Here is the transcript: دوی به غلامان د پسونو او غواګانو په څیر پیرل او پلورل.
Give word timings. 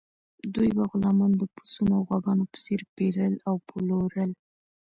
دوی 0.53 0.69
به 0.77 0.83
غلامان 0.91 1.31
د 1.37 1.43
پسونو 1.55 1.93
او 1.97 2.03
غواګانو 2.09 2.43
په 2.51 2.57
څیر 2.63 2.81
پیرل 2.95 3.33
او 3.49 3.55
پلورل. 3.67 4.31